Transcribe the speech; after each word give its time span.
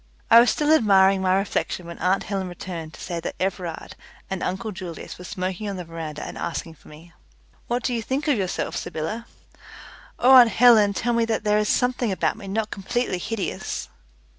I 0.31 0.39
was 0.39 0.49
still 0.49 0.73
admiring 0.73 1.21
my 1.21 1.35
reflection 1.35 1.85
when 1.85 1.99
aunt 1.99 2.23
Helen 2.23 2.47
returned 2.47 2.95
to 2.95 2.99
say 3.01 3.19
that 3.19 3.35
Everard 3.39 3.95
and 4.31 4.41
uncle 4.41 4.71
Julius 4.71 5.19
were 5.19 5.23
smoking 5.25 5.69
on 5.69 5.75
the 5.75 5.83
veranda 5.85 6.23
and 6.23 6.39
asking 6.39 6.73
for 6.73 6.87
me. 6.87 7.13
"What 7.67 7.83
do 7.83 7.93
you 7.93 8.01
think 8.01 8.27
of 8.27 8.35
yourself, 8.35 8.75
Sybylla?" 8.75 9.27
"Oh, 10.17 10.31
aunt 10.31 10.49
Helen, 10.53 10.93
tell 10.95 11.13
me 11.13 11.25
that 11.25 11.43
there 11.43 11.59
is 11.59 11.69
something 11.69 12.11
about 12.11 12.35
me 12.35 12.47
not 12.47 12.71
completely 12.71 13.19
hideous!" 13.19 13.89